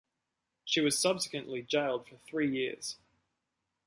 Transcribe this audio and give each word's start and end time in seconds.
She 0.65 0.81
was 0.81 0.97
subsequently 0.97 1.61
jailed 1.61 2.07
for 2.07 2.17
three 2.25 2.49
years. 2.49 2.97